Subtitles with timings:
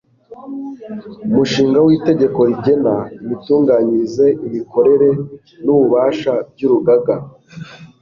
[1.31, 5.09] umushinga w'itegeko rigena imitunganyirize, imikorere
[5.63, 7.15] n'ububasha by'urugaga